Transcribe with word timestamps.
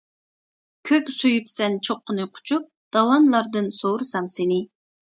كۆك 0.89 1.11
سۆيۈپسەن 1.17 1.77
چوققىنى 1.89 2.27
قۇچۇپ، 2.39 2.67
داۋانلاردىن 2.99 3.73
سورىسام 3.79 4.37
سېنى. 4.41 4.65